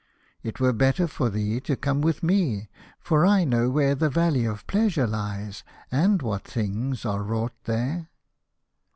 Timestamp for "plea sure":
4.65-5.05